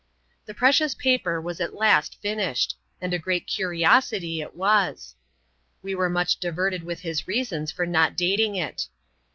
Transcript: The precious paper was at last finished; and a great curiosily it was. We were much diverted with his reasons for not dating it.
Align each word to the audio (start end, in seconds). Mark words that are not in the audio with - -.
The 0.47 0.55
precious 0.55 0.95
paper 0.95 1.39
was 1.39 1.61
at 1.61 1.75
last 1.75 2.19
finished; 2.21 2.75
and 2.99 3.13
a 3.13 3.19
great 3.19 3.45
curiosily 3.45 4.41
it 4.41 4.55
was. 4.55 5.13
We 5.83 5.93
were 5.93 6.09
much 6.09 6.37
diverted 6.39 6.81
with 6.81 7.01
his 7.01 7.27
reasons 7.27 7.71
for 7.71 7.85
not 7.85 8.17
dating 8.17 8.55
it. 8.55 8.87